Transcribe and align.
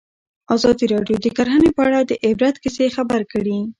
ازادي 0.55 0.85
راډیو 0.93 1.17
د 1.21 1.27
کرهنه 1.37 1.69
په 1.75 1.81
اړه 1.87 1.99
د 2.03 2.11
عبرت 2.27 2.55
کیسې 2.63 2.85
خبر 2.95 3.21
کړي. 3.31 3.57